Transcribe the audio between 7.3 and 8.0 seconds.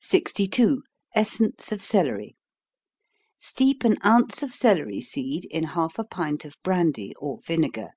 vinegar.